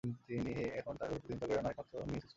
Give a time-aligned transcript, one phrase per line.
[0.79, 2.29] এখন তাঁর ঘরে প্রতিদিনই তরকারি রান্না হয়, একমাত্র মেয়ে স্কুলে যায়।